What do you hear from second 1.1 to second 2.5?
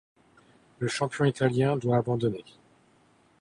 italien doit abandonner.